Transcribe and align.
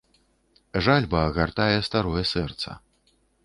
Жальба 0.87 1.19
агартае 1.27 1.77
старое 1.91 2.25
сэрца. 2.33 2.69